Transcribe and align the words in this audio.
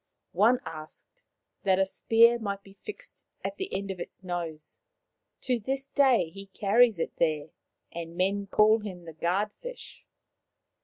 One 0.33 0.59
asked 0.65 1.05
that 1.61 1.77
a 1.77 1.85
spear 1.85 2.39
might 2.39 2.63
be 2.63 2.73
fixed 2.73 3.27
at 3.45 3.57
the 3.57 3.71
end 3.71 3.91
of 3.91 3.99
his 3.99 4.23
nose; 4.23 4.79
to 5.41 5.59
this 5.59 5.89
day 5.89 6.31
he 6.31 6.47
carries 6.47 6.97
it 6.97 7.15
there, 7.17 7.51
and 7.91 8.17
men 8.17 8.47
call 8.47 8.79
him 8.79 9.05
the 9.05 9.13
Guard 9.13 9.51
fish. 9.61 10.03